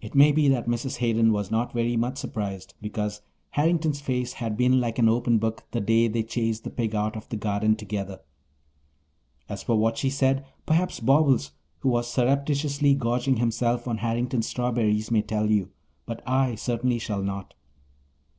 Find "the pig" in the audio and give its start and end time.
6.64-6.94